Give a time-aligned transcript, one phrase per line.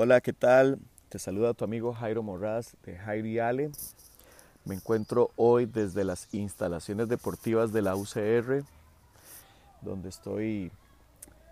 [0.00, 0.78] Hola, ¿qué tal?
[1.08, 3.72] Te saluda tu amigo Jairo Morraz de Jairo Ale.
[4.64, 8.62] Me encuentro hoy desde las instalaciones deportivas de la UCR,
[9.82, 10.70] donde estoy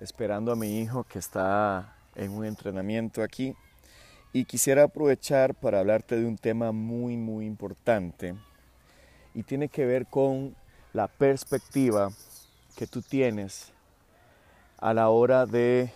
[0.00, 3.56] esperando a mi hijo que está en un entrenamiento aquí.
[4.32, 8.36] Y quisiera aprovechar para hablarte de un tema muy, muy importante.
[9.34, 10.54] Y tiene que ver con
[10.92, 12.12] la perspectiva
[12.76, 13.72] que tú tienes
[14.76, 15.90] a la hora de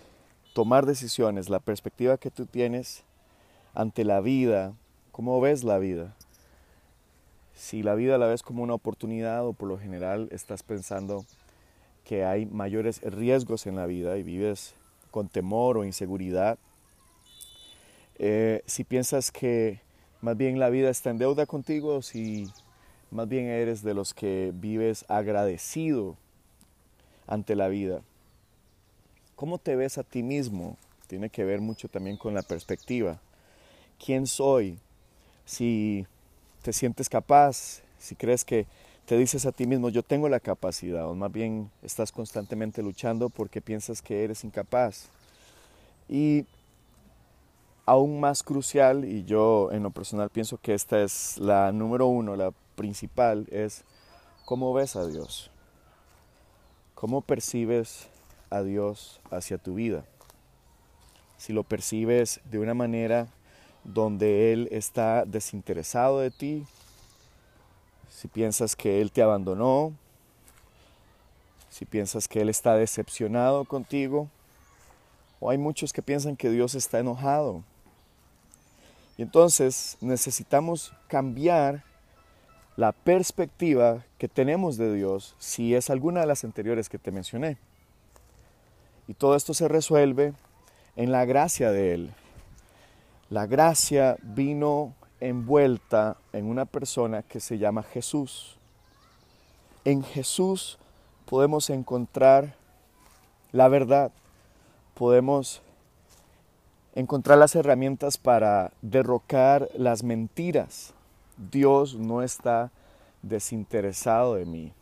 [0.52, 3.05] tomar decisiones, la perspectiva que tú tienes
[3.74, 4.75] ante la vida,
[5.11, 6.15] cómo ves la vida.
[7.55, 11.25] Si la vida la ves como una oportunidad o por lo general estás pensando
[12.05, 14.75] que hay mayores riesgos en la vida y vives
[15.11, 16.59] con temor o inseguridad,
[18.19, 19.80] eh, si piensas que
[20.20, 22.50] más bien la vida está en deuda contigo, si
[23.11, 26.16] más bien eres de los que vives agradecido
[27.27, 28.03] ante la vida.
[29.36, 30.77] ¿Cómo te ves a ti mismo?
[31.06, 33.20] Tiene que ver mucho también con la perspectiva.
[34.05, 34.78] ¿Quién soy?
[35.44, 36.06] Si
[36.62, 38.66] te sientes capaz, si crees que
[39.06, 43.28] te dices a ti mismo, yo tengo la capacidad, o más bien estás constantemente luchando
[43.28, 45.08] porque piensas que eres incapaz.
[46.08, 46.47] Y
[47.84, 52.36] aún más crucial, y yo en lo personal pienso que esta es la número uno,
[52.36, 53.84] la principal, es
[54.44, 55.50] cómo ves a Dios.
[56.94, 58.08] ¿Cómo percibes
[58.53, 60.05] a Dios hacia tu vida.
[61.39, 63.27] Si lo percibes de una manera
[63.84, 66.64] donde Él está desinteresado de ti,
[68.09, 69.92] si piensas que Él te abandonó,
[71.70, 74.28] si piensas que Él está decepcionado contigo,
[75.41, 77.64] o hay muchos que piensan que Dios está enojado.
[79.16, 81.83] Y entonces necesitamos cambiar
[82.77, 87.59] la perspectiva que tenemos de Dios si es alguna de las anteriores que te mencioné.
[89.12, 90.33] Y todo esto se resuelve
[90.97, 92.15] en la gracia de Él.
[93.28, 98.56] La gracia vino envuelta en una persona que se llama Jesús.
[99.84, 100.78] En Jesús
[101.27, 102.55] podemos encontrar
[103.53, 104.12] la verdad,
[104.95, 105.61] podemos
[106.94, 110.94] encontrar las herramientas para derrocar las mentiras.
[111.37, 112.71] Dios no está
[113.21, 114.73] desinteresado de mí.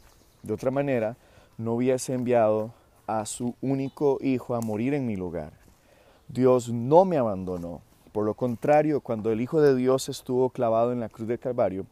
[0.44, 1.16] De otra manera,
[1.58, 2.70] no hubiese enviado
[3.18, 5.52] a su único Hijo a morir en mi lugar.
[6.28, 7.80] Dios no me abandonó.
[8.12, 11.86] Por lo contrario, cuando el Hijo de Dios estuvo clavado en la cruz de Calvario,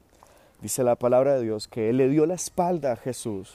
[0.63, 3.55] dice la palabra de Dios que Él le dio la espalda a Jesús.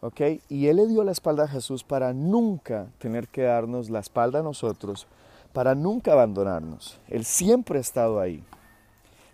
[0.00, 0.20] ¿Ok?
[0.48, 4.40] Y Él le dio la espalda a Jesús para nunca tener que darnos la espalda
[4.40, 5.06] a nosotros,
[5.52, 6.98] para nunca abandonarnos.
[7.08, 8.42] Él siempre ha estado ahí.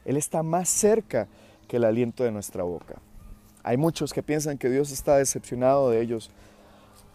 [0.04, 1.28] Él está más cerca
[1.68, 2.96] que el aliento de nuestra boca.
[3.62, 6.30] Hay muchos que piensan que Dios está decepcionado de ellos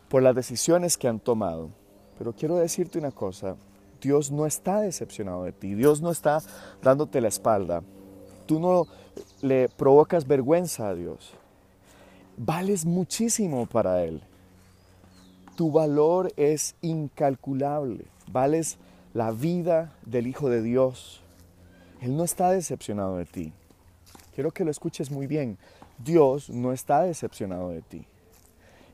[0.10, 1.70] por las decisiones que han tomado.
[2.18, 3.56] Pero quiero decirte una cosa,
[4.02, 6.42] Dios no está decepcionado de ti, Dios no está
[6.82, 7.84] dándote la espalda.
[8.46, 8.88] Tú no
[9.42, 11.34] le provocas vergüenza a Dios.
[12.36, 14.22] Vales muchísimo para Él.
[15.56, 18.06] Tu valor es incalculable.
[18.32, 18.78] Vales
[19.14, 21.22] la vida del Hijo de Dios.
[22.02, 23.54] Él no está decepcionado de ti.
[24.34, 25.58] Quiero que lo escuches muy bien.
[25.98, 28.06] Dios no está decepcionado de ti.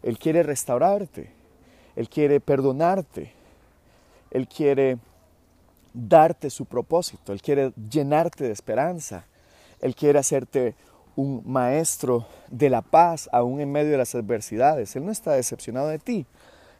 [0.05, 1.31] Él quiere restaurarte,
[1.95, 3.31] Él quiere perdonarte,
[4.29, 4.99] Él quiere
[5.95, 9.25] darte su propósito, Él quiere llenarte de esperanza,
[9.81, 10.75] Él quiere hacerte
[11.16, 14.95] un maestro de la paz aún en medio de las adversidades.
[14.95, 16.27] Él no está decepcionado de ti.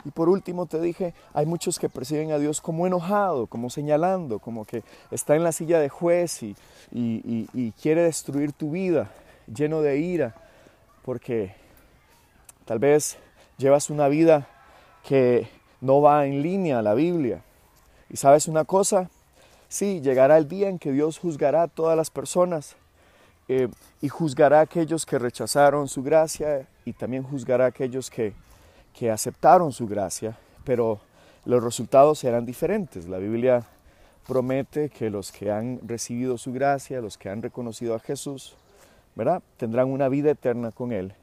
[0.04, 4.38] Y por último te dije, hay muchos que perciben a Dios como enojado, como señalando,
[4.38, 6.56] como que está en la silla de juez y,
[6.92, 9.10] y quiere destruir tu vida,
[9.48, 10.36] lleno de ira,
[11.02, 11.65] porque
[12.66, 13.18] Tal vez
[13.58, 14.48] llevas una vida
[15.08, 15.48] que
[15.82, 17.44] no va en línea a la Biblia.
[18.10, 19.10] ¿Y sabes una cosa?
[19.70, 22.76] Sí, llegará el día en que Dios juzgará a todas las personas
[23.48, 23.68] eh,
[24.02, 28.34] y juzgará a aquellos que rechazaron su gracia y también juzgará a aquellos que,
[28.98, 31.00] que aceptaron su gracia, pero
[31.46, 33.08] los resultados serán diferentes.
[33.08, 33.64] La Biblia
[34.28, 38.56] promete que los que han recibido su gracia, los que han reconocido a Jesús,
[39.14, 39.44] ¿verdad?
[39.58, 41.14] Tendrán una vida eterna con Él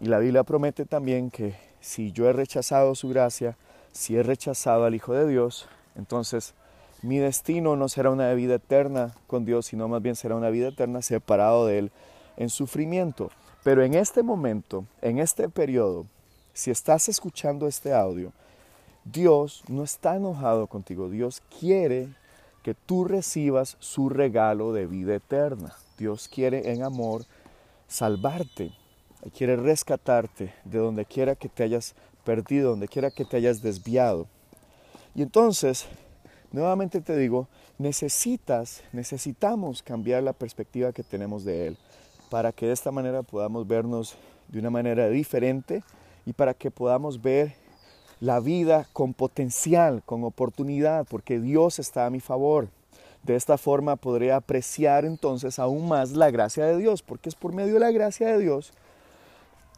[0.00, 3.56] y la Biblia promete también que si yo he rechazado su gracia,
[3.92, 6.54] si he rechazado al Hijo de Dios, entonces
[7.02, 10.68] mi destino no será una vida eterna con Dios, sino más bien será una vida
[10.68, 11.92] eterna separado de Él
[12.36, 13.30] en sufrimiento.
[13.62, 16.06] Pero en este momento, en este periodo,
[16.52, 18.32] si estás escuchando este audio,
[19.04, 21.10] Dios no está enojado contigo.
[21.10, 22.08] Dios quiere
[22.62, 25.74] que tú recibas su regalo de vida eterna.
[25.98, 27.26] Dios quiere en amor
[27.86, 28.72] salvarte
[29.36, 31.94] quiere rescatarte de donde quiera que te hayas
[32.24, 34.26] perdido, donde quiera que te hayas desviado.
[35.14, 35.86] Y entonces
[36.54, 37.48] Nuevamente te digo,
[37.78, 41.76] necesitas, necesitamos cambiar la perspectiva que tenemos de Él
[42.30, 44.14] para que de esta manera podamos vernos
[44.46, 45.82] de una manera diferente
[46.24, 47.56] y para que podamos ver
[48.20, 52.68] la vida con potencial, con oportunidad, porque Dios está a mi favor.
[53.24, 57.52] De esta forma podré apreciar entonces aún más la gracia de Dios, porque es por
[57.52, 58.72] medio de la gracia de Dios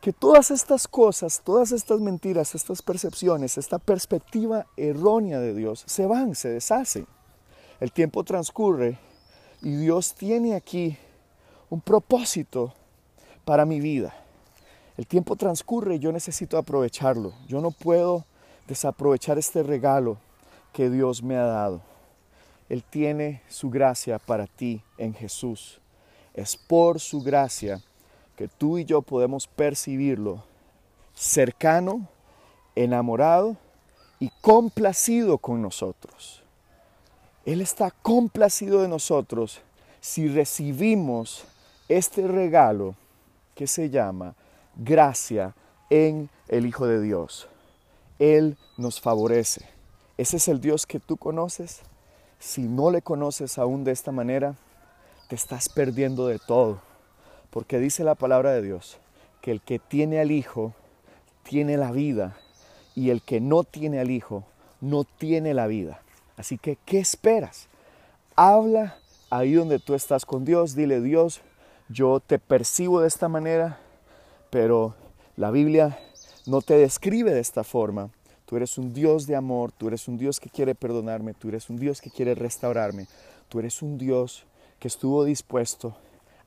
[0.06, 6.06] que todas estas cosas, todas estas mentiras, estas percepciones, esta perspectiva errónea de Dios se
[6.06, 7.08] van, se deshacen.
[7.81, 9.00] El tiempo transcurre
[9.62, 10.97] y Dios tiene aquí
[11.70, 12.73] un propósito
[13.44, 14.14] para mi vida.
[14.97, 17.32] El tiempo transcurre y yo necesito aprovecharlo.
[17.49, 18.26] Yo no puedo
[18.69, 20.19] desaprovechar este regalo
[20.73, 21.82] que Dios me ha dado.
[22.69, 25.81] Él tiene su gracia para ti en Jesús.
[26.32, 27.82] Es por su gracia
[28.37, 30.44] que tú y yo podemos percibirlo
[31.15, 32.06] cercano,
[32.75, 33.56] enamorado
[34.21, 36.43] y complacido con nosotros.
[37.44, 39.61] Él está complacido de nosotros
[40.00, 41.44] si recibimos
[41.88, 42.94] este regalo
[43.55, 44.35] que se llama
[44.77, 45.55] gracia
[45.88, 47.49] en el Hijo de Dios.
[48.19, 49.67] Él nos favorece.
[50.19, 51.81] Ese es el Dios que tú conoces.
[52.38, 54.56] Si no le conoces aún de esta manera,
[55.29, 56.81] te estás perdiendo de todo.
[57.56, 58.99] Porque dice la palabra de Dios
[59.41, 60.75] que el que tiene al Hijo
[61.43, 62.37] tiene la vida
[62.94, 64.44] y el que no tiene al Hijo
[64.82, 66.03] no tiene la vida.
[66.37, 67.69] Así que, ¿qué esperas?
[68.35, 68.99] Habla
[69.31, 71.41] ahí donde tú estás con Dios, dile Dios,
[71.88, 73.79] yo te percibo de esta manera,
[74.50, 74.94] pero
[75.38, 75.99] la Biblia
[76.44, 78.11] no te describe de esta forma.
[78.44, 81.70] Tú eres un Dios de amor, tú eres un Dios que quiere perdonarme, tú eres
[81.70, 83.06] un Dios que quiere restaurarme,
[83.49, 84.44] tú eres un Dios
[84.79, 85.97] que estuvo dispuesto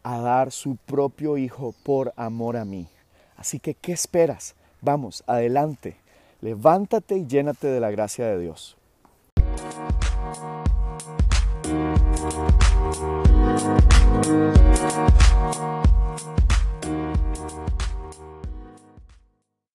[0.03, 2.87] a dar su propio Hijo por amor a mí.
[3.35, 4.55] Así que, ¿qué esperas?
[4.81, 5.97] Vamos, adelante,
[6.41, 8.77] levántate y llénate de la gracia de Dios.